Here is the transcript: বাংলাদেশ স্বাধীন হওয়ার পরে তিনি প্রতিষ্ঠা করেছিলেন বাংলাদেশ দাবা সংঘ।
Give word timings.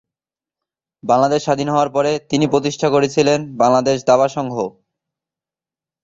বাংলাদেশ 1.03 1.39
স্বাধীন 1.43 1.67
হওয়ার 1.69 1.89
পরে 1.89 2.11
তিনি 2.29 2.45
প্রতিষ্ঠা 2.47 2.87
করেছিলেন 2.89 3.39
বাংলাদেশ 3.57 3.97
দাবা 4.05 4.27
সংঘ। 4.27 4.55